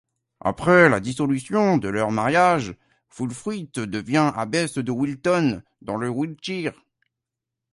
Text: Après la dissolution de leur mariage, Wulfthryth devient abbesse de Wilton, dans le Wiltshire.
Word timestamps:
Après 0.39 0.89
la 0.89 0.99
dissolution 0.99 1.77
de 1.77 1.87
leur 1.87 2.09
mariage, 2.09 2.73
Wulfthryth 3.19 3.75
devient 3.79 4.31
abbesse 4.35 4.79
de 4.79 4.91
Wilton, 4.91 5.61
dans 5.83 5.95
le 5.97 6.09
Wiltshire. 6.09 6.73